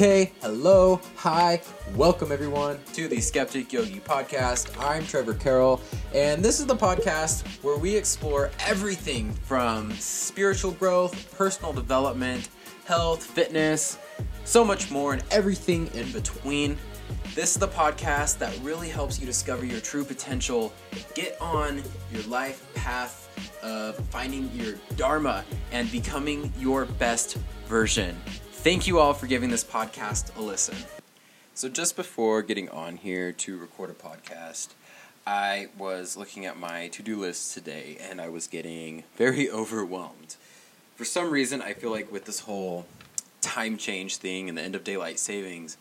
[0.00, 1.60] Okay, hello, hi,
[1.94, 4.74] welcome everyone to the Skeptic Yogi podcast.
[4.82, 5.82] I'm Trevor Carroll,
[6.14, 12.48] and this is the podcast where we explore everything from spiritual growth, personal development,
[12.86, 13.98] health, fitness,
[14.44, 16.78] so much more, and everything in between.
[17.34, 20.72] This is the podcast that really helps you discover your true potential,
[21.14, 23.28] get on your life path
[23.62, 28.16] of finding your Dharma and becoming your best version.
[28.62, 30.76] Thank you all for giving this podcast a listen.
[31.54, 34.68] So, just before getting on here to record a podcast,
[35.26, 40.36] I was looking at my to do list today and I was getting very overwhelmed.
[40.94, 42.84] For some reason, I feel like with this whole
[43.40, 45.78] time change thing and the end of daylight savings,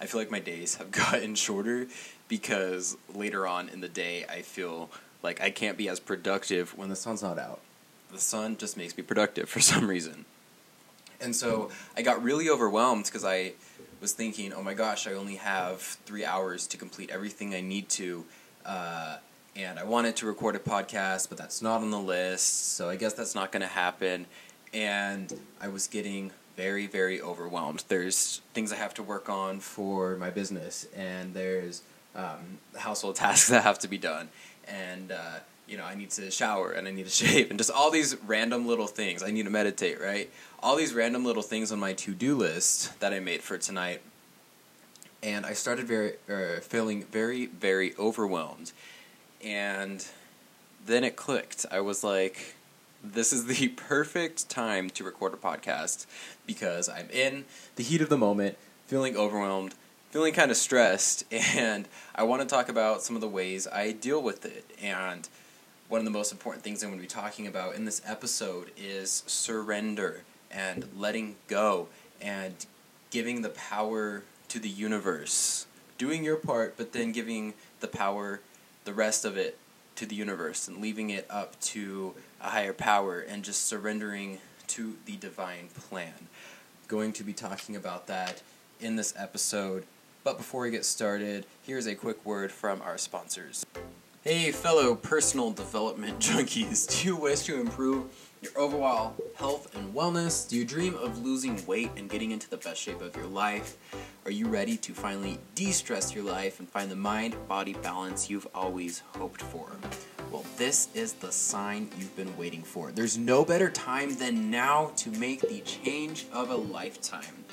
[0.00, 1.88] I feel like my days have gotten shorter
[2.26, 4.88] because later on in the day, I feel
[5.22, 7.60] like I can't be as productive when the sun's not out.
[8.10, 10.24] The sun just makes me productive for some reason.
[11.20, 13.52] And so I got really overwhelmed because I
[14.00, 17.88] was thinking, oh my gosh, I only have three hours to complete everything I need
[17.90, 18.24] to.
[18.64, 19.16] Uh,
[19.56, 22.96] and I wanted to record a podcast, but that's not on the list, so I
[22.96, 24.26] guess that's not going to happen.
[24.72, 27.84] And I was getting very, very overwhelmed.
[27.88, 31.82] There's things I have to work on for my business, and there's
[32.14, 34.28] um, household tasks that have to be done.
[34.66, 37.70] And uh, you know, I need to shower and I need to shave and just
[37.70, 39.22] all these random little things.
[39.22, 40.30] I need to meditate, right?
[40.62, 44.00] All these random little things on my to do list that I made for tonight.
[45.22, 48.72] And I started very uh, feeling very very overwhelmed.
[49.42, 50.06] And
[50.84, 51.64] then it clicked.
[51.70, 52.54] I was like
[53.04, 56.06] this is the perfect time to record a podcast
[56.46, 57.44] because I'm in
[57.76, 59.74] the heat of the moment, feeling overwhelmed,
[60.10, 63.92] feeling kind of stressed, and I want to talk about some of the ways I
[63.92, 64.64] deal with it.
[64.80, 65.28] And
[65.94, 68.72] one of the most important things I'm going to be talking about in this episode
[68.76, 71.86] is surrender and letting go
[72.20, 72.52] and
[73.10, 75.66] giving the power to the universe.
[75.96, 78.40] Doing your part, but then giving the power,
[78.84, 79.56] the rest of it,
[79.94, 84.96] to the universe and leaving it up to a higher power and just surrendering to
[85.06, 86.26] the divine plan.
[86.88, 88.42] Going to be talking about that
[88.80, 89.84] in this episode.
[90.24, 93.64] But before we get started, here's a quick word from our sponsors.
[94.26, 98.06] Hey, fellow personal development junkies, do you wish to improve
[98.40, 100.48] your overall health and wellness?
[100.48, 103.76] Do you dream of losing weight and getting into the best shape of your life?
[104.24, 108.30] Are you ready to finally de stress your life and find the mind body balance
[108.30, 109.68] you've always hoped for?
[110.32, 112.92] Well, this is the sign you've been waiting for.
[112.92, 117.44] There's no better time than now to make the change of a lifetime.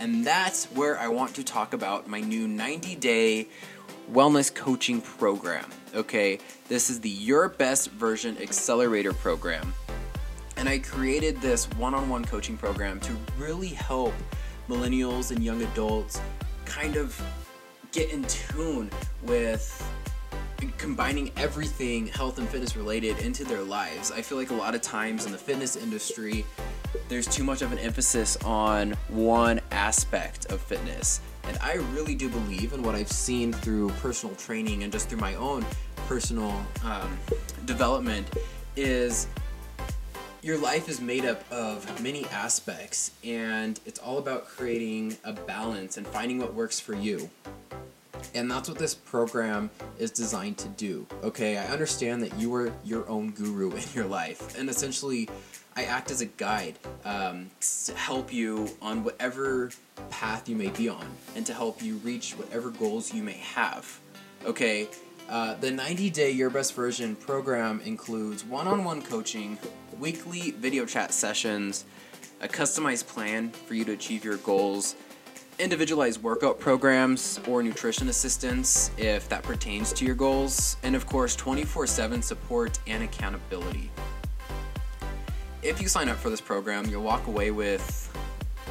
[0.00, 3.48] And that's where I want to talk about my new 90 day
[4.12, 5.64] wellness coaching program.
[5.94, 6.38] Okay,
[6.68, 9.72] this is the Your Best Version Accelerator program.
[10.56, 14.12] And I created this one on one coaching program to really help
[14.68, 16.20] millennials and young adults
[16.64, 17.20] kind of
[17.92, 18.90] get in tune
[19.22, 19.82] with
[20.76, 24.12] combining everything health and fitness related into their lives.
[24.12, 26.44] I feel like a lot of times in the fitness industry,
[27.08, 31.20] there's too much of an emphasis on one aspect of fitness.
[31.44, 35.20] And I really do believe in what I've seen through personal training and just through
[35.20, 35.64] my own
[36.06, 37.18] personal um,
[37.64, 38.28] development
[38.76, 39.26] is
[40.42, 45.96] your life is made up of many aspects and it's all about creating a balance
[45.96, 47.28] and finding what works for you.
[48.34, 51.06] And that's what this program is designed to do.
[51.22, 55.28] Okay, I understand that you are your own guru in your life, and essentially,
[55.76, 57.50] I act as a guide um,
[57.86, 59.70] to help you on whatever
[60.10, 63.98] path you may be on and to help you reach whatever goals you may have.
[64.44, 64.88] Okay,
[65.28, 69.58] uh, the 90 day Your Best Version program includes one on one coaching,
[69.98, 71.84] weekly video chat sessions,
[72.40, 74.96] a customized plan for you to achieve your goals,
[75.60, 81.36] individualized workout programs or nutrition assistance if that pertains to your goals, and of course,
[81.36, 83.90] 24 7 support and accountability.
[85.62, 88.10] If you sign up for this program, you'll walk away with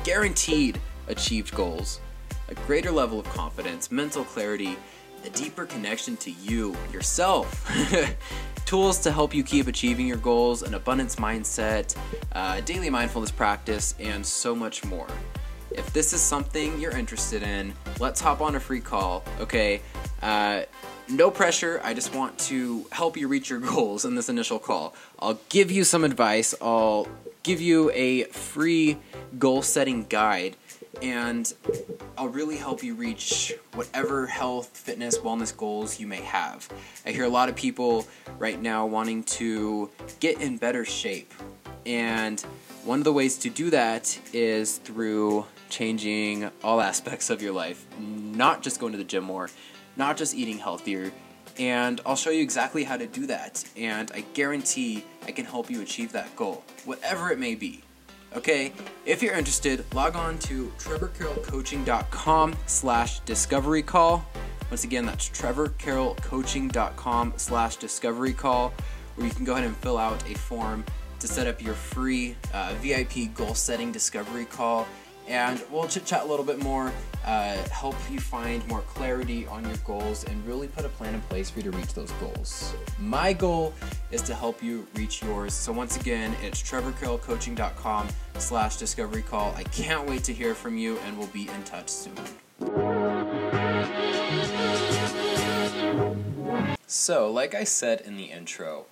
[0.04, 2.00] guaranteed achieved goals,
[2.48, 4.76] a greater level of confidence, mental clarity,
[5.24, 7.70] a deeper connection to you, yourself,
[8.66, 11.96] tools to help you keep achieving your goals, an abundance mindset,
[12.32, 15.08] uh, daily mindfulness practice, and so much more.
[15.70, 19.82] If this is something you're interested in, let's hop on a free call, okay?
[20.24, 20.64] Uh,
[21.10, 21.82] no pressure.
[21.84, 24.94] I just want to help you reach your goals in this initial call.
[25.20, 26.54] I'll give you some advice.
[26.62, 27.08] I'll
[27.44, 28.98] give you a free
[29.38, 30.56] goal setting guide
[31.02, 31.54] and
[32.18, 36.68] I'll really help you reach whatever health, fitness, wellness goals you may have.
[37.06, 38.06] I hear a lot of people
[38.38, 39.90] right now wanting to
[40.20, 41.34] get in better shape.
[41.86, 42.40] And
[42.84, 47.86] one of the ways to do that is through changing all aspects of your life,
[48.00, 49.50] not just going to the gym more,
[50.00, 51.12] not just eating healthier.
[51.60, 53.64] And I'll show you exactly how to do that.
[53.78, 57.84] And I guarantee I can help you achieve that goal, whatever it may be.
[58.36, 58.74] Okay,
[59.06, 64.26] if you're interested, log on to trevorcarrollcoaching.com slash discovery call.
[64.70, 68.74] Once again, that's trevorcarrollcoaching.com slash discovery call,
[69.16, 70.84] where you can go ahead and fill out a form
[71.20, 74.88] to set up your free uh, VIP goal setting discovery call.
[75.30, 76.92] And we'll chit chat a little bit more,
[77.24, 81.22] uh, help you find more clarity on your goals, and really put a plan in
[81.22, 82.74] place for you to reach those goals.
[82.98, 83.74] My goal
[84.12, 85.54] is to help you reach yours.
[85.54, 88.08] So once again, it's trevorcarrollcoaching.com
[88.40, 89.54] slash discovery call.
[89.56, 92.16] I can't wait to hear from you, and we'll be in touch soon.
[96.88, 98.88] So, like I said in the intro,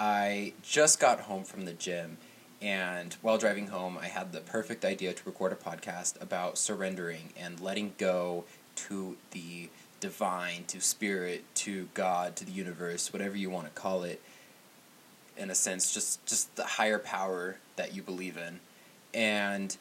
[0.00, 2.18] I just got home from the gym,
[2.62, 7.32] and while driving home, I had the perfect idea to record a podcast about surrendering
[7.38, 8.44] and letting go
[8.76, 9.70] to the
[10.00, 14.20] divine, to spirit, to God, to the universe, whatever you want to call it.
[15.38, 18.60] In a sense, just just the higher power that you believe in,
[19.14, 19.76] and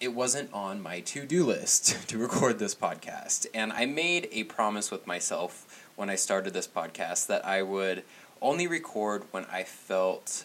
[0.00, 3.46] it wasn't on my to-do list to record this podcast.
[3.54, 8.02] And I made a promise with myself when I started this podcast that I would
[8.42, 10.44] only record when I felt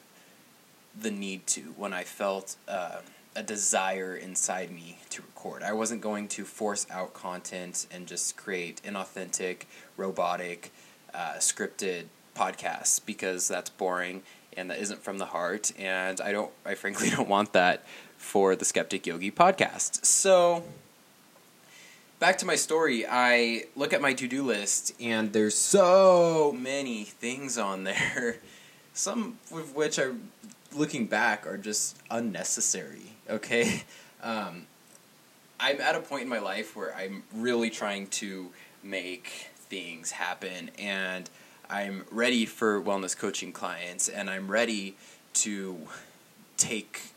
[1.00, 2.98] the need to, when I felt uh,
[3.36, 5.64] a desire inside me to record.
[5.64, 9.64] I wasn't going to force out content and just create inauthentic,
[9.96, 10.72] robotic,
[11.14, 12.06] uh, scripted
[12.36, 14.24] podcasts because that's boring
[14.56, 15.72] and that isn't from the heart.
[15.80, 17.86] And I don't, I frankly don't want that
[18.18, 20.06] for the Skeptic Yogi podcast.
[20.06, 20.64] So
[22.20, 27.04] back to my story, I look at my to do list and there's so many
[27.06, 28.38] things on there.
[28.94, 30.16] Some of which are,
[30.74, 33.14] looking back, are just unnecessary.
[33.30, 33.84] Okay,
[34.24, 34.68] um,
[35.60, 38.50] I'm at a point in my life where I'm really trying to
[38.84, 41.30] make things happen, and
[41.70, 44.96] I'm ready for wellness coaching clients, and I'm ready
[45.34, 45.78] to
[46.58, 47.12] take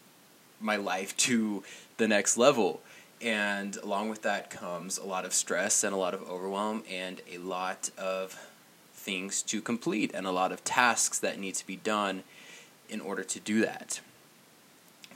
[0.61, 1.63] my life to
[1.97, 2.81] the next level
[3.25, 7.23] and along with that comes a lot of stress and a lot of overwhelm and
[7.33, 8.39] a lot of
[8.93, 12.23] things to complete and a lot of tasks that need to be done
[12.89, 14.01] in order to do that.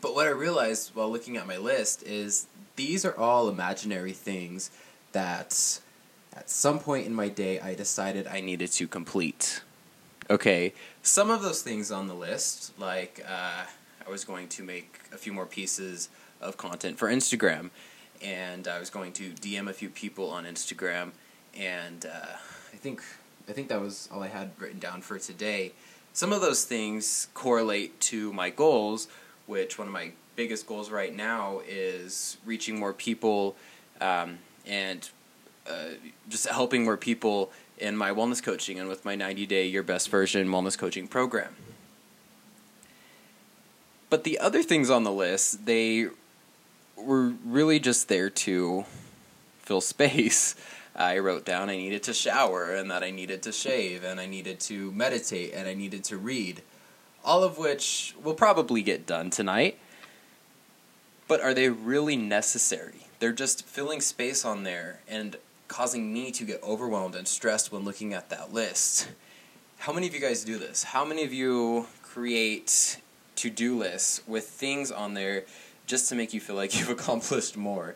[0.00, 4.70] But what I realized while looking at my list is these are all imaginary things
[5.12, 5.80] that
[6.36, 9.62] at some point in my day I decided I needed to complete.
[10.30, 13.64] Okay, some of those things on the list, like uh,
[14.06, 16.10] I was going to make a few more pieces
[16.40, 17.70] of content for Instagram
[18.22, 21.10] and I was going to DM a few people on Instagram,
[21.56, 22.36] and uh,
[22.72, 23.02] I think
[23.48, 25.72] I think that was all I had written down for today.
[26.12, 29.08] Some of those things correlate to my goals,
[29.46, 33.56] which one of my biggest goals right now is reaching more people
[34.00, 35.08] um, and
[35.68, 35.90] uh,
[36.28, 40.10] just helping more people in my wellness coaching and with my 90 day Your Best
[40.10, 41.54] Version wellness coaching program.
[44.10, 46.08] But the other things on the list, they
[46.96, 48.84] were really just there to
[49.60, 50.54] fill space.
[50.98, 54.26] I wrote down I needed to shower and that I needed to shave and I
[54.26, 56.62] needed to meditate and I needed to read.
[57.24, 59.78] All of which will probably get done tonight.
[61.28, 63.06] But are they really necessary?
[63.20, 65.36] They're just filling space on there and
[65.68, 69.08] causing me to get overwhelmed and stressed when looking at that list.
[69.78, 70.82] How many of you guys do this?
[70.82, 72.98] How many of you create
[73.36, 75.44] to do lists with things on there
[75.86, 77.94] just to make you feel like you've accomplished more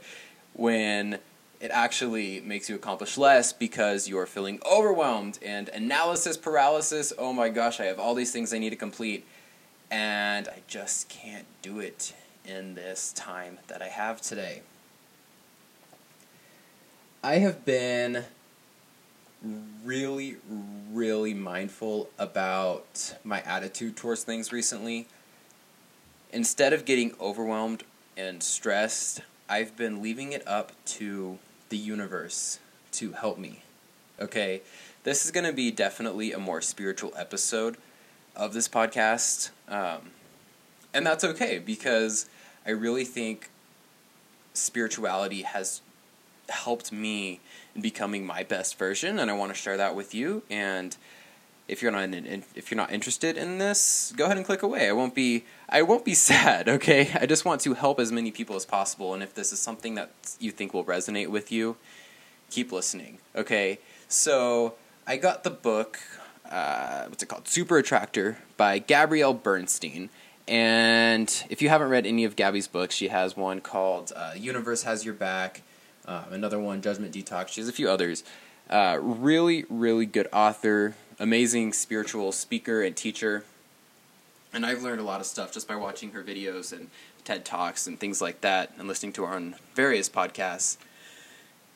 [0.52, 1.18] when
[1.62, 7.12] it actually makes you accomplish less because you're feeling overwhelmed and analysis paralysis.
[7.16, 9.25] Oh my gosh, I have all these things I need to complete
[9.88, 12.14] and I just can't do it
[12.45, 14.62] in this time that I have today.
[17.23, 18.25] I have been
[19.85, 20.38] really,
[20.92, 25.07] really mindful about my attitude towards things recently
[26.33, 27.85] instead of getting overwhelmed
[28.16, 31.38] and stressed, I've been leaving it up to
[31.72, 32.58] the universe
[32.92, 33.62] to help me.
[34.20, 34.60] Okay?
[35.04, 37.78] This is going to be definitely a more spiritual episode
[38.36, 39.50] of this podcast.
[39.68, 40.10] Um,
[40.92, 42.28] and that's okay because
[42.66, 43.48] I really think
[44.52, 45.80] spirituality has
[46.50, 47.40] helped me
[47.74, 50.94] in becoming my best version and I want to share that with you and
[51.72, 54.88] if you're not in, if you're not interested in this, go ahead and click away.
[54.88, 57.10] I won't be I won't be sad, okay?
[57.20, 59.94] I just want to help as many people as possible and if this is something
[59.96, 61.76] that you think will resonate with you,
[62.50, 63.78] keep listening, okay?
[64.08, 64.74] So,
[65.06, 65.98] I got the book
[66.52, 67.48] uh, what's it called?
[67.48, 70.10] Super Attractor by Gabrielle Bernstein.
[70.46, 74.82] And if you haven't read any of Gabby's books, she has one called uh, Universe
[74.82, 75.62] Has Your Back,
[76.06, 77.48] uh, another one, Judgment Detox.
[77.48, 78.22] She has a few others.
[78.68, 83.44] Uh, really, really good author, amazing spiritual speaker and teacher.
[84.52, 86.90] And I've learned a lot of stuff just by watching her videos and
[87.24, 90.76] TED Talks and things like that and listening to her on various podcasts.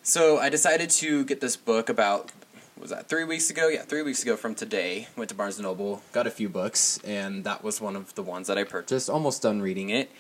[0.03, 2.33] So I decided to get this book about
[2.79, 3.69] was that three weeks ago?
[3.69, 5.07] Yeah, three weeks ago from today.
[5.17, 8.23] Went to Barnes and Noble, got a few books, and that was one of the
[8.23, 9.09] ones that I purchased.
[9.09, 10.11] Almost done reading it,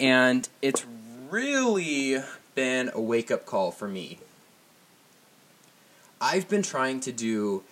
[0.00, 0.84] and it's
[1.30, 2.18] really
[2.56, 4.18] been a wake up call for me.
[6.20, 7.62] I've been trying to do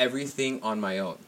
[0.00, 1.18] everything on my own.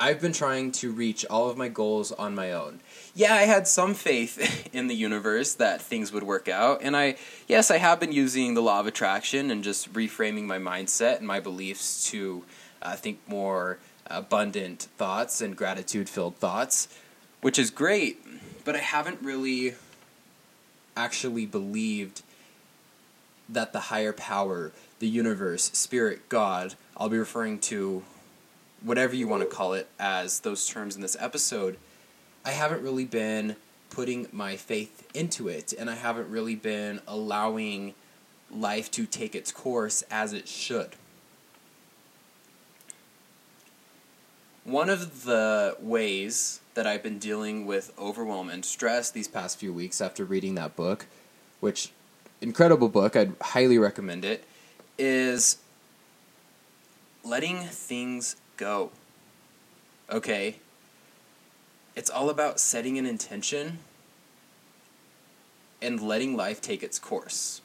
[0.00, 2.80] I've been trying to reach all of my goals on my own.
[3.14, 7.16] Yeah, I had some faith in the universe that things would work out, and I,
[7.46, 11.26] yes, I have been using the law of attraction and just reframing my mindset and
[11.26, 12.42] my beliefs to
[12.80, 16.88] uh, think more abundant thoughts and gratitude filled thoughts,
[17.42, 18.18] which is great,
[18.64, 19.74] but I haven't really
[20.96, 22.22] actually believed
[23.48, 28.02] that the higher power, the universe, spirit, God, I'll be referring to
[28.82, 31.76] whatever you want to call it as those terms in this episode,
[32.44, 33.56] I haven't really been
[33.90, 37.94] putting my faith into it and I haven't really been allowing
[38.50, 40.90] life to take its course as it should.
[44.64, 49.72] One of the ways that I've been dealing with overwhelm and stress these past few
[49.72, 51.06] weeks after reading that book,
[51.60, 51.92] which
[52.40, 54.44] incredible book, I'd highly recommend it,
[54.98, 55.58] is
[57.24, 58.90] letting things go.
[60.10, 60.56] Okay?
[61.94, 63.78] It's all about setting an intention
[65.80, 67.60] and letting life take its course.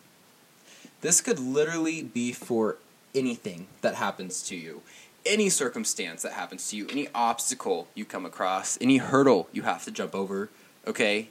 [1.01, 2.77] This could literally be for
[3.13, 4.81] anything that happens to you,
[5.25, 9.83] any circumstance that happens to you, any obstacle you come across, any hurdle you have
[9.85, 10.49] to jump over,
[10.87, 11.29] okay?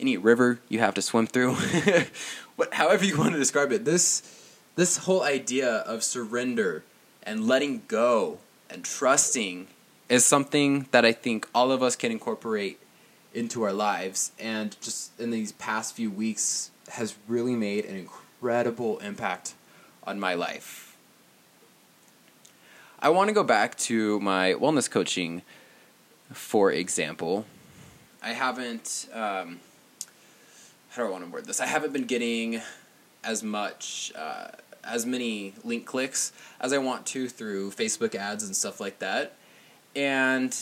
[0.00, 1.54] Any river you have to swim through.
[2.56, 3.84] what however you want to describe it.
[3.84, 4.22] This
[4.74, 6.82] this whole idea of surrender
[7.22, 8.38] and letting go
[8.70, 9.68] and trusting
[10.08, 12.78] is something that I think all of us can incorporate
[13.34, 18.98] into our lives and just in these past few weeks has really made an incredible
[18.98, 19.54] impact
[20.04, 20.96] on my life.
[23.00, 25.42] I want to go back to my wellness coaching,
[26.32, 27.46] for example.
[28.22, 29.60] I haven't, um,
[30.92, 31.60] how do I want to word this?
[31.60, 32.60] I haven't been getting
[33.24, 34.48] as much uh,
[34.84, 39.34] as many link clicks as I want to through Facebook ads and stuff like that.
[39.96, 40.54] And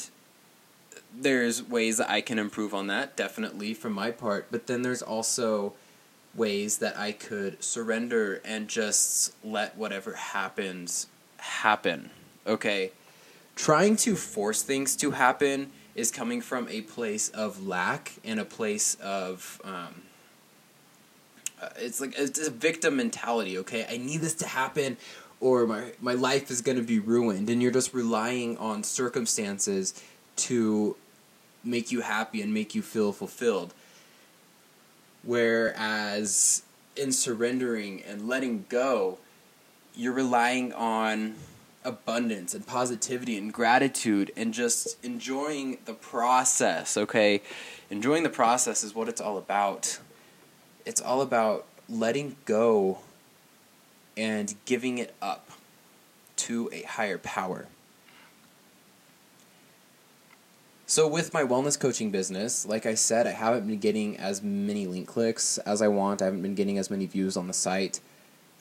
[1.12, 4.46] there's ways that I can improve on that, definitely from my part.
[4.52, 5.72] But then there's also
[6.34, 11.08] ways that I could surrender and just let whatever happens
[11.38, 12.10] happen.
[12.46, 12.92] Okay?
[13.56, 18.44] Trying to force things to happen is coming from a place of lack and a
[18.44, 20.02] place of um,
[21.60, 23.58] uh, it's like it's a victim mentality.
[23.58, 24.96] Okay, I need this to happen,
[25.40, 30.02] or my my life is going to be ruined, and you're just relying on circumstances
[30.36, 30.96] to
[31.62, 33.74] make you happy and make you feel fulfilled.
[35.22, 36.62] Whereas
[36.96, 39.18] in surrendering and letting go,
[39.94, 41.34] you're relying on
[41.84, 47.42] abundance and positivity and gratitude and just enjoying the process, okay?
[47.90, 49.98] Enjoying the process is what it's all about
[50.90, 52.98] it's all about letting go
[54.16, 55.48] and giving it up
[56.34, 57.68] to a higher power.
[60.86, 64.84] So, with my wellness coaching business, like I said, I haven't been getting as many
[64.88, 66.22] link clicks as I want.
[66.22, 68.00] I haven't been getting as many views on the site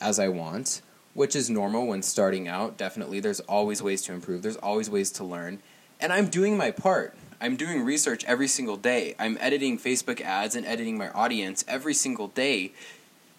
[0.00, 0.82] as I want,
[1.14, 2.76] which is normal when starting out.
[2.76, 5.58] Definitely, there's always ways to improve, there's always ways to learn.
[5.98, 7.16] And I'm doing my part.
[7.42, 9.14] I'm doing research every single day.
[9.18, 12.72] I'm editing Facebook ads and editing my audience every single day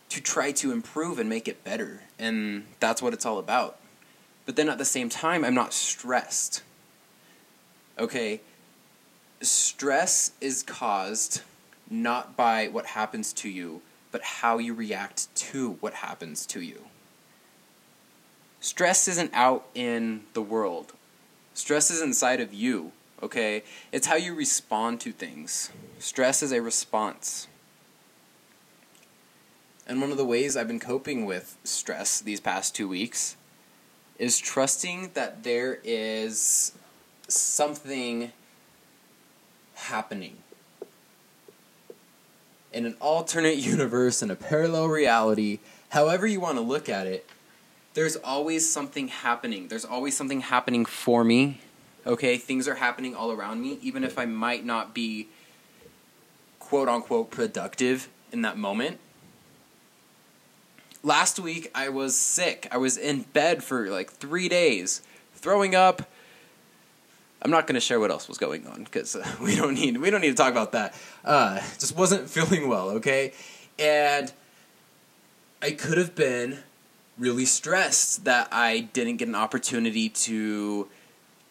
[0.09, 2.01] to try to improve and make it better.
[2.17, 3.77] And that's what it's all about.
[4.47, 6.63] But then at the same time, I'm not stressed.
[7.99, 8.41] Okay?
[9.39, 11.41] Stress is caused
[11.87, 13.81] not by what happens to you,
[14.11, 16.85] but how you react to what happens to you.
[18.59, 20.93] Stress isn't out in the world,
[21.53, 22.91] stress is inside of you
[23.21, 23.63] okay?
[23.91, 25.71] It's how you respond to things.
[25.99, 27.47] Stress is a response.
[29.87, 33.35] And one of the ways I've been coping with stress these past two weeks
[34.17, 36.73] is trusting that there is
[37.27, 38.31] something
[39.75, 40.37] happening.
[42.71, 45.59] In an alternate universe, in a parallel reality,
[45.89, 47.27] however you want to look at it,
[47.93, 49.67] there's always something happening.
[49.67, 51.59] There's always something happening for me
[52.05, 55.27] Okay, things are happening all around me, even if I might not be
[56.59, 58.99] quote unquote productive in that moment.
[61.03, 62.67] Last week I was sick.
[62.71, 65.01] I was in bed for like three days,
[65.35, 66.09] throwing up.
[67.43, 69.97] I'm not going to share what else was going on because uh, we don't need
[69.97, 70.95] we don't need to talk about that.
[71.25, 73.33] Uh, just wasn't feeling well, okay,
[73.77, 74.31] and
[75.61, 76.59] I could have been
[77.17, 80.87] really stressed that I didn't get an opportunity to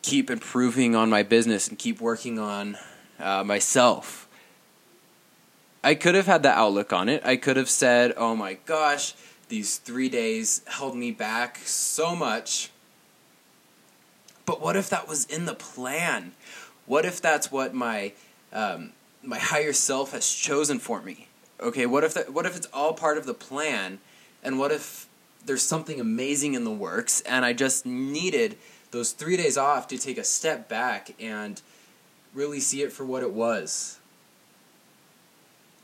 [0.02, 2.76] keep improving on my business and keep working on
[3.18, 4.28] uh, myself.
[5.82, 7.22] I could have had that outlook on it.
[7.24, 9.14] I could have said, "Oh my gosh."
[9.48, 12.70] These three days held me back so much.
[14.46, 16.32] But what if that was in the plan?
[16.86, 18.12] What if that's what my
[18.52, 18.92] um,
[19.22, 21.28] my higher self has chosen for me?
[21.60, 23.98] Okay, what if that, what if it's all part of the plan,
[24.42, 25.08] and what if
[25.44, 28.56] there's something amazing in the works, and I just needed
[28.90, 31.60] those three days off to take a step back and
[32.34, 33.98] really see it for what it was.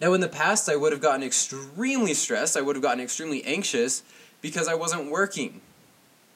[0.00, 2.56] Now, in the past, I would have gotten extremely stressed.
[2.56, 4.02] I would have gotten extremely anxious
[4.42, 5.60] because I wasn't working.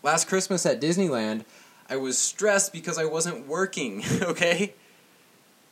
[0.02, 1.44] Last Christmas at Disneyland,
[1.88, 4.74] I was stressed because I wasn't working, okay?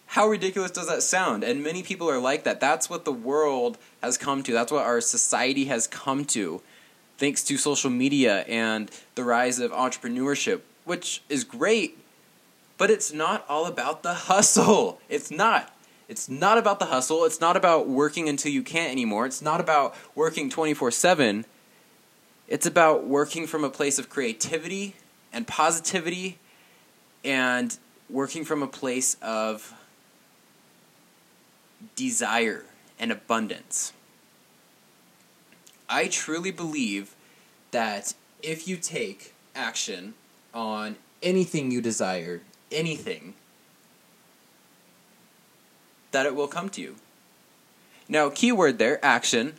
[0.09, 1.45] How ridiculous does that sound?
[1.45, 2.61] And many people are like that.
[2.61, 6.61] That's what the world has come to, that's what our society has come to,
[7.17, 11.99] thanks to social media and the rise of entrepreneurship, which is great,
[12.79, 15.01] but it's not all about the hustle.
[15.09, 15.75] It's not.
[16.09, 17.25] It's not about the hustle.
[17.27, 19.27] It's not about working until you can't anymore.
[19.27, 21.45] It's not about working 24 7.
[22.49, 24.95] It's about working from a place of creativity
[25.31, 26.39] and positivity
[27.23, 27.77] and
[28.09, 29.75] working from a place of
[31.95, 32.65] desire
[32.99, 33.93] and abundance.
[35.91, 37.15] I truly believe
[37.73, 40.15] that if you take action
[40.59, 42.41] on anything you desire,
[42.73, 43.35] anything,
[46.11, 46.97] that it will come to you.
[48.09, 49.55] Now, keyword there, action.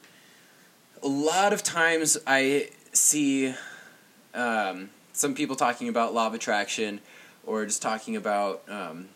[1.02, 3.54] A lot of times I see
[4.34, 7.00] um, some people talking about law of attraction
[7.46, 9.08] or just talking about um,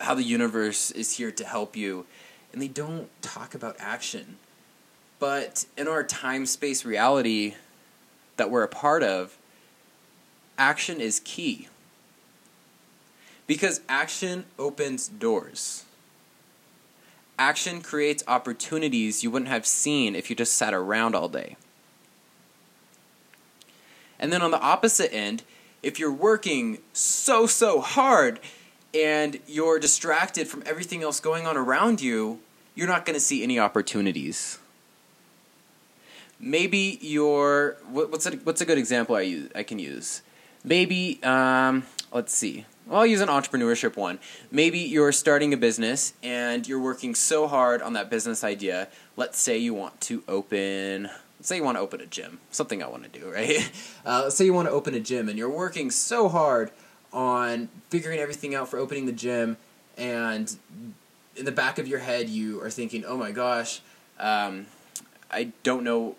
[0.00, 2.04] how the universe is here to help you,
[2.52, 4.38] and they don't talk about action.
[5.20, 7.54] But in our time space reality
[8.38, 9.36] that we're a part of,
[10.60, 11.66] action is key.
[13.48, 15.84] Because action opens doors.
[17.36, 21.56] Action creates opportunities you wouldn't have seen if you just sat around all day.
[24.20, 25.42] And then on the opposite end,
[25.82, 28.38] if you're working so, so hard
[28.92, 32.40] and you're distracted from everything else going on around you,
[32.74, 34.58] you're not going to see any opportunities.
[36.38, 40.22] Maybe you're what's a, what's a good example I use I can use?
[40.64, 42.66] Maybe um, let's see.
[42.86, 44.18] Well, I'll use an entrepreneurship one.
[44.50, 48.88] Maybe you're starting a business and you're working so hard on that business idea.
[49.16, 52.82] Let's say you want to open, let's say you want to open a gym, something
[52.82, 53.70] I want to do, right?
[54.04, 56.70] Uh, let's say you want to open a gym and you're working so hard
[57.12, 59.56] on figuring everything out for opening the gym,
[59.98, 60.56] and
[61.36, 63.82] in the back of your head, you are thinking, oh my gosh,
[64.18, 64.66] um,
[65.30, 66.16] I don't know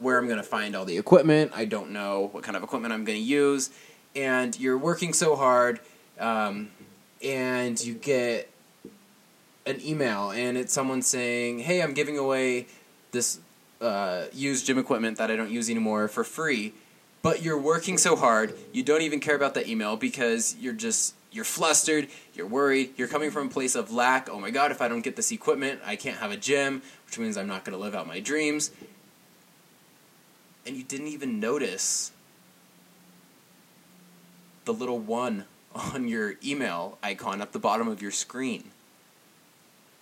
[0.00, 1.52] where I'm going to find all the equipment.
[1.54, 3.70] I don't know what kind of equipment I'm going to use
[4.14, 5.80] and you're working so hard,
[6.18, 6.70] um,
[7.22, 8.50] and you get
[9.66, 12.66] an email, and it's someone saying, "Hey, I'm giving away
[13.12, 13.38] this
[13.80, 16.72] uh, used gym equipment that I don't use anymore for free."
[17.22, 21.14] But you're working so hard, you don't even care about that email because you're just
[21.30, 24.28] you're flustered, you're worried, you're coming from a place of lack.
[24.28, 27.18] Oh my god, if I don't get this equipment, I can't have a gym, which
[27.18, 28.70] means I'm not going to live out my dreams.
[30.66, 32.12] And you didn't even notice
[34.64, 38.70] the little one on your email icon at the bottom of your screen.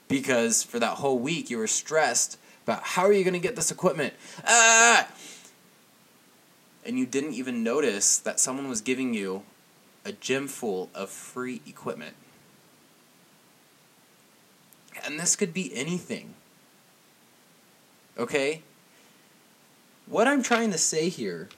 [0.08, 3.56] Because for that whole week you were stressed about how are you going to get
[3.56, 4.14] this equipment?
[4.46, 5.08] Ah!
[6.84, 9.42] And you didn't even notice that someone was giving you
[10.04, 12.14] a gym full of free equipment.
[15.04, 16.34] And this could be anything.
[18.18, 18.62] Okay?
[20.10, 21.50] What I'm trying to say here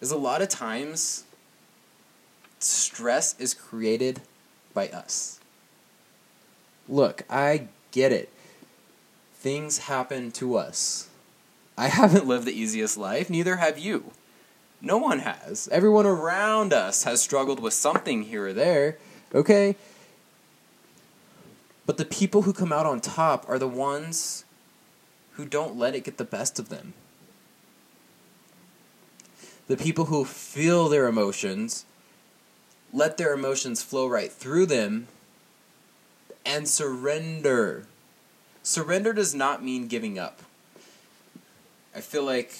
[0.00, 1.24] is a lot of times
[2.60, 4.20] stress is created
[4.72, 5.40] by us.
[6.88, 8.32] Look, I get it.
[9.34, 11.08] Things happen to us.
[11.76, 14.12] I haven't lived the easiest life, neither have you.
[14.80, 15.68] No one has.
[15.72, 18.98] Everyone around us has struggled with something here or there,
[19.34, 19.74] okay?
[21.86, 24.44] But the people who come out on top are the ones
[25.32, 26.94] who don't let it get the best of them.
[29.68, 31.84] The people who feel their emotions
[32.92, 35.08] let their emotions flow right through them
[36.44, 37.86] and surrender.
[38.62, 40.42] Surrender does not mean giving up.
[41.94, 42.54] I feel like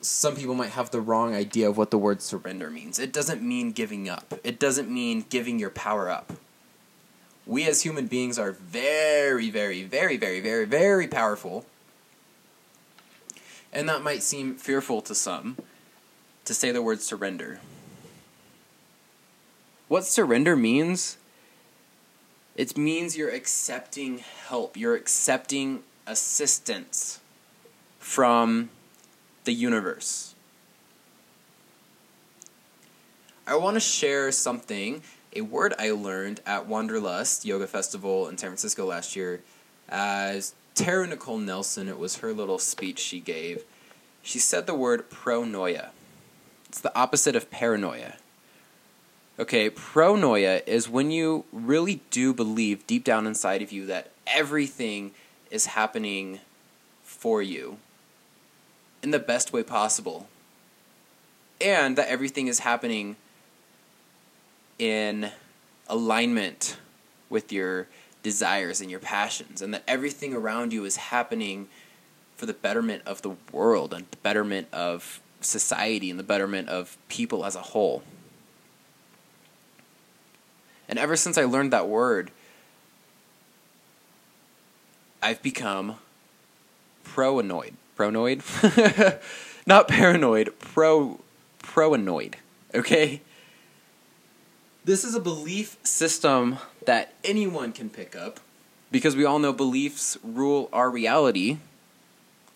[0.00, 2.98] some people might have the wrong idea of what the word surrender means.
[2.98, 6.32] It doesn't mean giving up, it doesn't mean giving your power up.
[7.46, 11.66] We as human beings are very, very, very, very, very, very powerful.
[13.72, 15.56] And that might seem fearful to some
[16.50, 17.60] to say the word surrender.
[19.86, 21.16] What surrender means?
[22.56, 27.20] It means you're accepting help, you're accepting assistance
[28.00, 28.70] from
[29.44, 30.34] the universe.
[33.46, 35.02] I want to share something,
[35.36, 39.40] a word I learned at Wanderlust Yoga Festival in San Francisco last year.
[39.88, 43.62] As Tara Nicole Nelson, it was her little speech she gave.
[44.24, 45.90] She said the word pronoia.
[46.70, 48.14] It's the opposite of paranoia.
[49.40, 55.10] Okay, pronoia is when you really do believe deep down inside of you that everything
[55.50, 56.38] is happening
[57.02, 57.78] for you
[59.02, 60.28] in the best way possible.
[61.60, 63.16] And that everything is happening
[64.78, 65.32] in
[65.88, 66.76] alignment
[67.28, 67.88] with your
[68.22, 71.66] desires and your passions, and that everything around you is happening
[72.36, 76.96] for the betterment of the world and the betterment of society and the betterment of
[77.08, 78.02] people as a whole.
[80.88, 82.30] And ever since I learned that word,
[85.22, 85.96] I've become
[87.04, 87.74] pro-annoyed.
[87.96, 88.42] Pronoid?
[89.66, 91.20] Not paranoid, pro
[91.62, 92.34] proanoid.
[92.74, 93.20] Okay?
[94.84, 98.40] This is a belief system that anyone can pick up
[98.90, 101.58] because we all know beliefs rule our reality.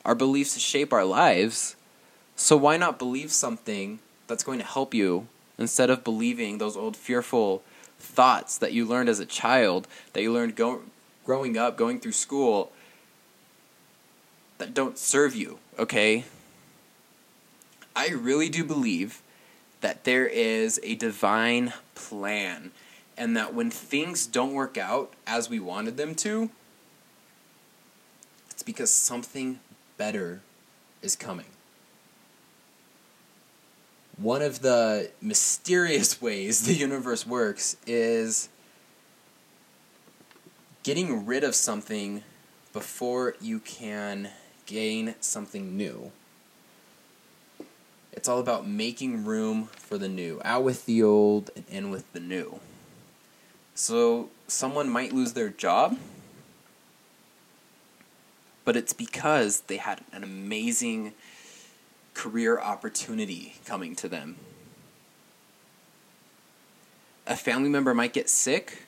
[0.05, 1.77] Our beliefs shape our lives.
[2.37, 6.97] So why not believe something that's going to help you instead of believing those old
[6.97, 7.63] fearful
[7.99, 10.83] thoughts that you learned as a child, that you learned go-
[11.25, 12.73] growing up, going through school,
[14.59, 16.25] that don't serve you, okay?
[17.97, 19.23] I really do believe
[19.81, 22.73] that there is a divine plan
[23.17, 26.51] and that when things don't work out as we wanted them to,
[28.51, 29.61] it's because something
[29.97, 30.41] better
[31.01, 31.54] is coming.
[34.17, 38.49] One of the mysterious ways the universe works is
[40.83, 42.23] getting rid of something
[42.73, 44.31] before you can
[44.67, 46.13] gain something new.
[48.13, 52.11] It's all about making room for the new, out with the old and in with
[52.13, 52.61] the new.
[53.75, 55.99] So, someone might lose their job,
[58.65, 61.13] but it's because they had an amazing
[62.15, 64.37] career opportunity coming to them.
[67.27, 68.87] A family member might get sick,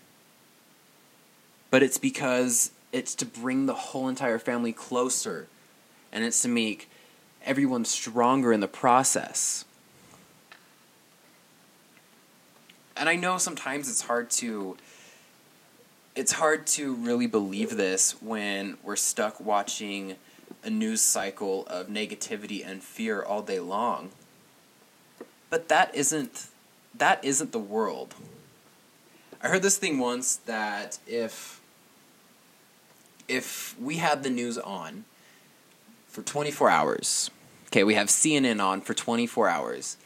[1.70, 5.48] but it's because it's to bring the whole entire family closer
[6.12, 6.88] and it's to make
[7.44, 9.64] everyone stronger in the process.
[12.96, 14.76] And I know sometimes it's hard to
[16.14, 20.16] it's hard to really believe this when we're stuck watching
[20.66, 24.10] a news cycle of negativity and fear all day long.
[25.48, 26.48] But that isn't
[26.92, 28.14] that isn't the world.
[29.40, 31.60] I heard this thing once that if
[33.28, 35.04] if we had the news on
[36.08, 37.30] for 24 hours.
[37.68, 39.96] Okay, we have CNN on for 24 hours.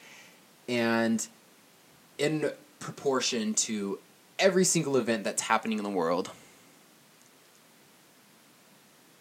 [0.69, 1.27] And
[2.19, 3.99] in proportion to
[4.39, 6.31] every single event that's happening in the world,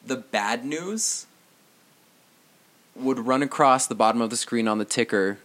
[0.06, 1.26] the bad news
[2.96, 5.40] would run across the bottom of the screen on the ticker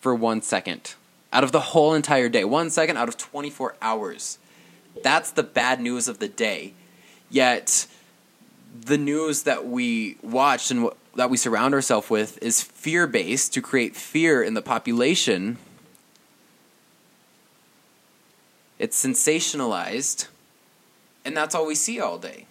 [0.00, 0.94] for one second
[1.32, 2.44] out of the whole entire day.
[2.44, 4.38] One second out of 24 hours.
[5.02, 6.74] That's the bad news of the day.
[7.30, 7.86] Yet,
[8.78, 13.62] the news that we watch and that we surround ourselves with is fear based to
[13.62, 15.58] create fear in the population.
[18.78, 20.26] It's sensationalized,
[21.24, 22.46] and that's all we see all day.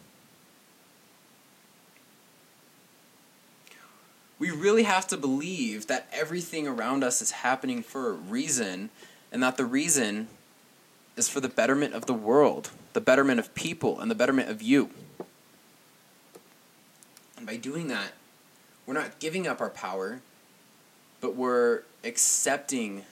[4.42, 8.90] We really have to believe that everything around us is happening for a reason,
[9.32, 10.30] and that the reason
[11.16, 14.60] is for the betterment of the world, the betterment of people, and the betterment of
[14.64, 14.90] you.
[17.38, 18.14] And by doing that,
[18.88, 20.22] we're not giving up our power,
[21.20, 23.04] but we're accepting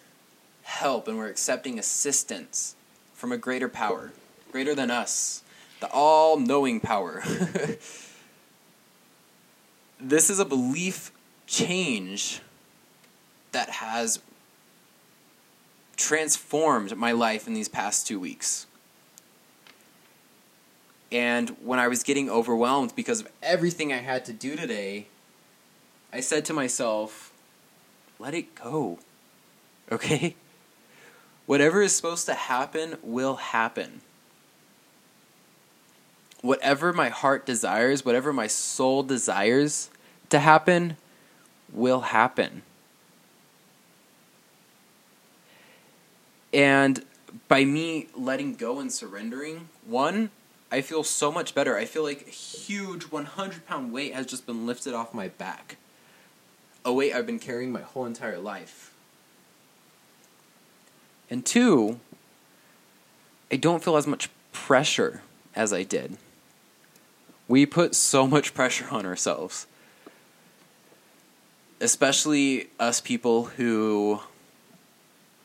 [0.64, 2.76] help and we're accepting assistance
[3.14, 4.14] from a greater power,
[4.52, 5.44] greater than us,
[5.80, 7.22] the all knowing power.
[10.00, 11.12] this is a belief
[11.50, 12.42] change
[13.52, 14.20] that has
[15.98, 18.68] transformed my life in these past two weeks.
[21.12, 25.08] And when I was getting overwhelmed because of everything I had to do today,
[26.14, 27.34] I said to myself,
[28.20, 29.00] let it go.
[29.92, 30.36] Okay?
[31.48, 34.02] Whatever is supposed to happen will happen.
[36.42, 39.90] Whatever my heart desires, whatever my soul desires
[40.30, 40.96] to happen,
[41.74, 42.64] will happen.
[46.54, 47.04] And
[47.48, 50.32] by me letting go and surrendering, one,
[50.72, 51.78] I feel so much better.
[51.78, 55.78] I feel like a huge 100 pound weight has just been lifted off my back.
[56.86, 58.94] A weight I've been carrying my whole entire life.
[61.30, 62.00] And two,
[63.52, 65.22] I don't feel as much pressure
[65.56, 66.18] as I did.
[67.48, 69.66] We put so much pressure on ourselves,
[71.82, 74.20] especially us people who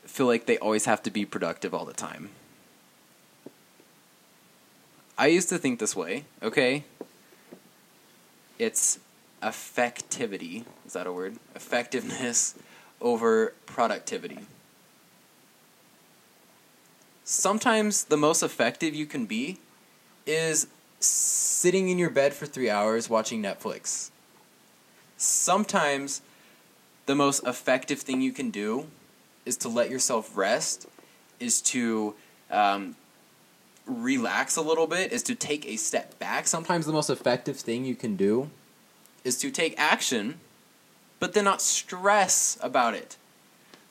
[0.05, 2.29] feel like they always have to be productive all the time.
[5.17, 6.83] I used to think this way, okay?
[8.59, 8.99] It's
[9.41, 10.65] effectivity.
[10.85, 11.35] Is that a word?
[11.55, 12.55] Effectiveness
[13.01, 14.39] over productivity.
[17.23, 19.57] Sometimes the most effective you can be
[20.25, 20.67] is
[20.99, 24.09] sitting in your bed for three hours watching Netflix.
[25.17, 26.21] Sometimes
[27.05, 28.87] the most effective thing you can do
[29.45, 30.87] is to let yourself rest,
[31.39, 32.15] is to
[32.49, 32.95] um,
[33.85, 36.47] relax a little bit, is to take a step back.
[36.47, 38.49] Sometimes the most effective thing you can do
[39.23, 40.39] is to take action,
[41.19, 43.17] but then not stress about it.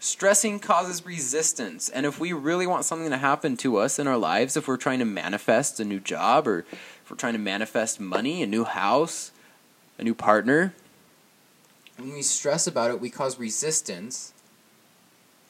[0.01, 4.19] Stressing causes resistance, and if we really want something to happen to us in our
[4.19, 7.99] lives, if we're trying to manifest a new job or if we're trying to manifest
[7.99, 9.31] money, a new house,
[9.99, 10.75] a new partner,
[11.97, 14.33] when we stress about it, we cause resistance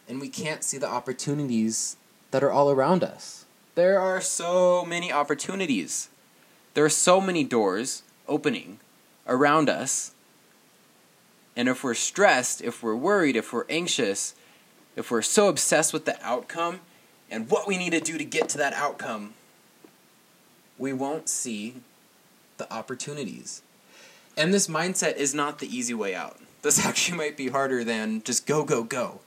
[0.09, 1.97] and we can't see the opportunities
[2.31, 3.47] that are all around us.
[3.75, 6.09] There are so many opportunities.
[6.75, 8.81] There are so many doors opening
[9.27, 10.13] around us.
[11.57, 14.35] And if we're stressed, if we're worried, if we're anxious,
[14.97, 16.81] if we're so obsessed with the outcome
[17.31, 19.35] and what we need to do to get to that outcome,
[20.79, 21.77] we won't see
[22.59, 23.63] the opportunities.
[24.37, 26.39] And this mindset is not the easy way out.
[26.63, 29.21] This actually might be harder than just go, go, go.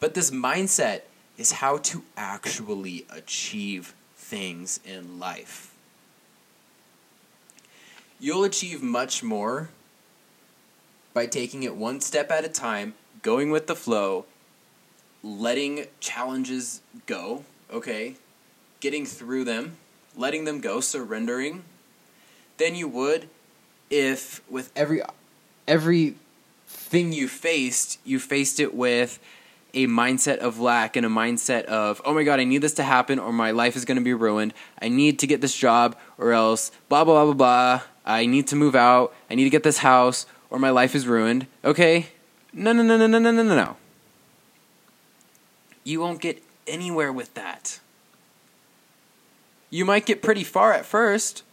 [0.00, 1.02] But this mindset
[1.36, 5.74] is how to actually achieve things in life.
[8.18, 9.70] You'll achieve much more
[11.14, 14.26] by taking it one step at a time, going with the flow,
[15.22, 18.16] letting challenges go, okay?
[18.80, 19.76] Getting through them,
[20.16, 21.64] letting them go, surrendering,
[22.58, 23.28] than you would
[23.90, 25.02] if with every
[25.66, 26.14] every
[26.66, 29.18] thing you faced, you faced it with
[29.74, 32.82] a mindset of lack and a mindset of, oh my God, I need this to
[32.82, 34.52] happen or my life is going to be ruined.
[34.82, 37.82] I need to get this job or else blah, blah, blah, blah, blah.
[38.04, 39.14] I need to move out.
[39.30, 41.46] I need to get this house or my life is ruined.
[41.64, 42.08] Okay?
[42.52, 43.76] No, no, no, no, no, no, no, no.
[45.84, 47.78] You won't get anywhere with that.
[49.70, 51.44] You might get pretty far at first.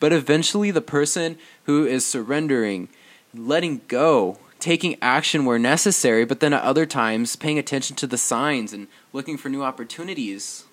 [0.00, 2.88] But eventually, the person who is surrendering,
[3.34, 8.18] letting go, taking action where necessary, but then at other times paying attention to the
[8.18, 10.64] signs and looking for new opportunities.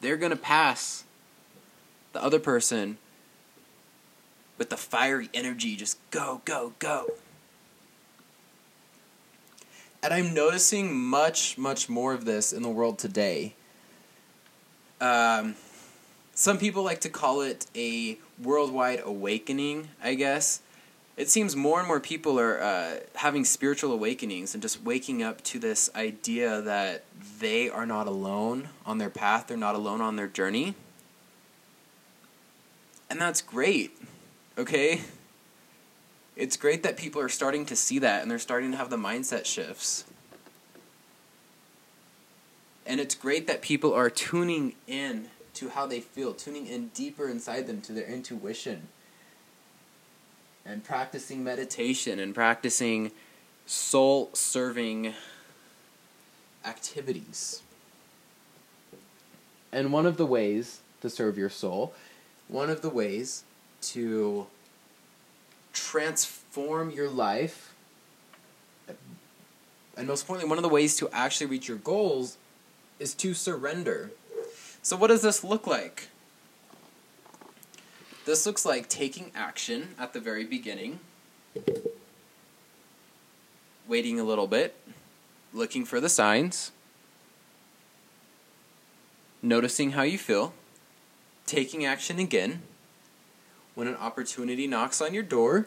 [0.00, 1.04] They're going to pass
[2.12, 2.98] the other person
[4.58, 7.06] with the fiery energy just go, go, go.
[10.02, 13.54] And I'm noticing much, much more of this in the world today.
[15.00, 15.56] Um,
[16.40, 20.62] some people like to call it a worldwide awakening, I guess
[21.18, 25.44] it seems more and more people are uh, having spiritual awakenings and just waking up
[25.44, 27.04] to this idea that
[27.40, 30.74] they are not alone on their path, they're not alone on their journey.
[33.10, 33.98] And that's great,
[34.56, 35.02] okay?
[36.36, 38.96] It's great that people are starting to see that and they're starting to have the
[38.96, 40.04] mindset shifts.
[42.86, 45.28] And it's great that people are tuning in
[45.60, 48.88] to how they feel, tuning in deeper inside them to their intuition
[50.64, 53.12] and practicing meditation and practicing
[53.66, 55.12] soul serving
[56.64, 57.60] activities.
[59.70, 61.92] And one of the ways to serve your soul,
[62.48, 63.44] one of the ways
[63.82, 64.46] to
[65.74, 67.74] transform your life,
[69.94, 72.38] and most importantly, one of the ways to actually reach your goals
[72.98, 74.10] is to surrender.
[74.82, 76.08] So, what does this look like?
[78.24, 81.00] This looks like taking action at the very beginning,
[83.86, 84.74] waiting a little bit,
[85.52, 86.72] looking for the signs,
[89.42, 90.54] noticing how you feel,
[91.46, 92.62] taking action again.
[93.74, 95.66] When an opportunity knocks on your door,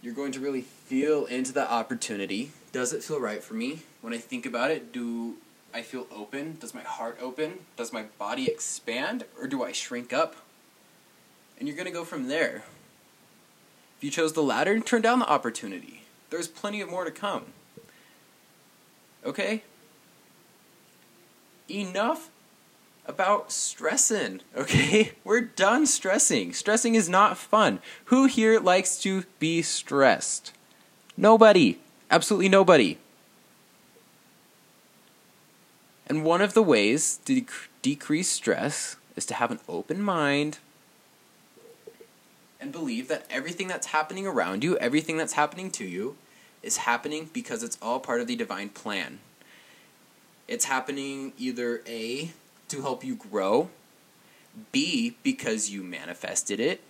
[0.00, 2.52] you're going to really feel into that opportunity.
[2.72, 3.80] Does it feel right for me?
[4.00, 5.36] When I think about it, do
[5.76, 6.56] I feel open?
[6.58, 7.58] Does my heart open?
[7.76, 9.24] Does my body expand?
[9.38, 10.34] Or do I shrink up?
[11.58, 12.64] And you're going to go from there.
[13.98, 16.04] If you chose the latter, turn down the opportunity.
[16.30, 17.48] There's plenty of more to come.
[19.22, 19.64] Okay?
[21.68, 22.30] Enough
[23.04, 25.12] about stressing, okay?
[25.24, 26.54] We're done stressing.
[26.54, 27.80] Stressing is not fun.
[28.06, 30.54] Who here likes to be stressed?
[31.18, 31.80] Nobody.
[32.10, 32.96] Absolutely nobody.
[36.06, 40.58] And one of the ways to dec- decrease stress is to have an open mind
[42.60, 46.16] and believe that everything that's happening around you, everything that's happening to you,
[46.62, 49.18] is happening because it's all part of the divine plan.
[50.48, 52.30] It's happening either A,
[52.68, 53.70] to help you grow,
[54.72, 56.80] B, because you manifested it,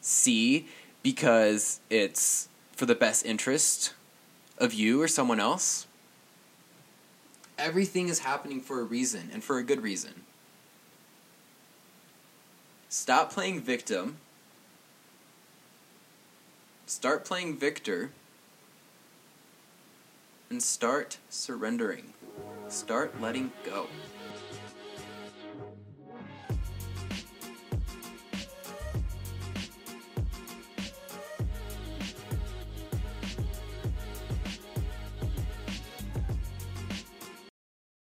[0.00, 0.66] C,
[1.02, 3.94] because it's for the best interest
[4.58, 5.86] of you or someone else.
[7.60, 10.22] Everything is happening for a reason and for a good reason.
[12.88, 14.16] Stop playing victim.
[16.86, 18.12] Start playing victor.
[20.48, 22.14] And start surrendering.
[22.68, 23.88] Start letting go.